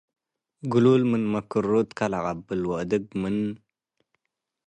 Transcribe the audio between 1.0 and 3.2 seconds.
ምን ትመክሩ እትካ ለዐቀብል ወአድግ